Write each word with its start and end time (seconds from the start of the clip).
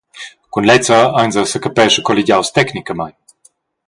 Cun 0.53 0.63
lezza 0.69 0.97
ein 1.21 1.31
ins 1.39 1.51
secapescha 1.51 2.05
colligiaus 2.07 2.49
tecnicamein. 2.57 3.15